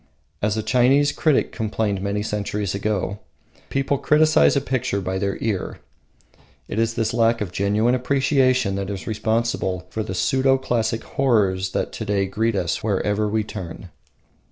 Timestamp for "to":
11.93-12.03